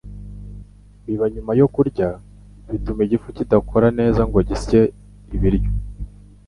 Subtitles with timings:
[1.05, 2.07] Biba nyuma yo kurya
[2.69, 4.79] bituma igifu kidakora neza ngo gisye
[5.35, 5.71] ibiryo.